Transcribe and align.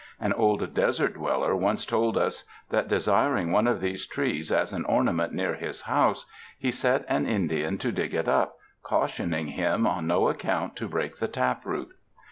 An 0.19 0.33
old 0.33 0.73
desert 0.73 1.13
dweller 1.13 1.55
once 1.55 1.85
told 1.85 2.17
us 2.17 2.43
that, 2.71 2.87
desiring 2.87 3.51
one 3.51 3.67
of 3.67 3.81
these 3.81 4.07
trees 4.07 4.51
as 4.51 4.73
an 4.73 4.83
ornament 4.85 5.31
near 5.31 5.53
his 5.53 5.81
house, 5.81 6.25
he 6.57 6.71
set 6.71 7.05
an 7.07 7.27
Indian 7.27 7.77
to 7.77 7.91
dig 7.91 8.15
it 8.15 8.27
up, 8.27 8.55
cautioning 8.81 9.49
him 9.49 9.85
on 9.85 10.07
no 10.07 10.27
account 10.27 10.75
to 10.77 10.87
break 10.89 11.17
the 11.17 11.27
tap 11.27 11.63
root. 11.67 11.89